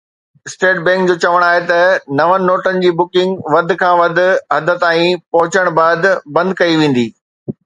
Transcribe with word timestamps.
state 0.47 0.77
bank 0.85 1.03
جو 1.09 1.15
چوڻ 1.25 1.43
آهي 1.47 1.59
ته 1.71 1.81
نون 2.21 2.45
نوٽن 2.51 2.81
جي 2.85 2.91
بکنگ 3.01 3.53
وڌ 3.57 3.75
کان 3.83 3.93
وڌ 4.01 4.19
حد 4.57 4.73
تائين 4.85 5.23
پهچڻ 5.37 5.71
بعد 5.81 6.11
بند 6.39 6.59
ڪئي 6.63 6.83
ويندي 6.83 7.07